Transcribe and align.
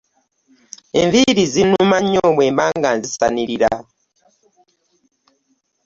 Enviiri 0.99 1.43
zinuma 1.53 1.97
nnyo 2.03 2.23
bwembanga 2.35 2.89
nzisanyirira. 2.97 3.71